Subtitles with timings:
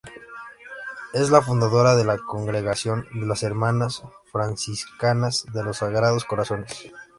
[1.13, 6.87] Es la fundadora de la Congregación de las Hermanas Franciscanas de los Sagrados Corazones.